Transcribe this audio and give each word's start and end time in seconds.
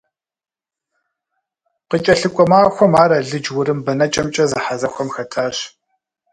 КъыкӀэлъыкӀуэ 1.89 2.45
махуэм 2.51 2.93
ар 3.03 3.11
алыдж-урым 3.17 3.79
бэнэкӀэмкӀэ 3.85 4.45
зэхьэзэхуэм 4.51 5.09
хэтащ. 5.15 5.57